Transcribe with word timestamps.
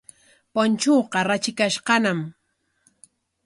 Punchuuqa 0.53 1.19
ratrikashqañam. 1.29 2.19